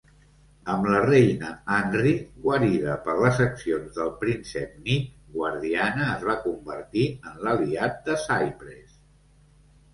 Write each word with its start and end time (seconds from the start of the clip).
Amb 0.75 0.85
la 0.91 1.01
reina 1.07 1.51
Anri 1.75 2.13
guarida 2.45 2.95
per 3.09 3.15
les 3.25 3.43
accions 3.45 3.93
del 3.99 4.11
príncep 4.23 4.73
Nick, 4.89 5.13
Guardiana 5.37 6.11
es 6.17 6.27
converteix 6.49 7.31
en 7.33 7.39
l'aliat 7.47 8.05
de 8.11 8.21
Cypress. 8.27 9.01